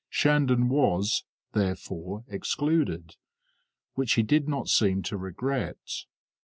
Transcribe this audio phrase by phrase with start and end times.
[0.09, 3.17] Shandon was, therefore, excluded,
[3.93, 5.77] which he did not seem to regret.